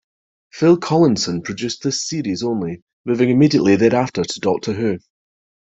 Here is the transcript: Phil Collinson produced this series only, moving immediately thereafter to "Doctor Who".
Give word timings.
Phil 0.51 0.77
Collinson 0.77 1.43
produced 1.43 1.83
this 1.83 2.03
series 2.07 2.41
only, 2.41 2.81
moving 3.05 3.29
immediately 3.29 3.75
thereafter 3.75 4.23
to 4.23 4.39
"Doctor 4.39 4.73
Who". 4.73 4.97